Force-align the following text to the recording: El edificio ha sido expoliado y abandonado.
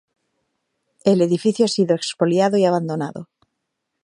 El 1.05 1.21
edificio 1.21 1.65
ha 1.65 1.67
sido 1.67 1.93
expoliado 1.95 2.57
y 2.57 2.65
abandonado. 2.65 3.29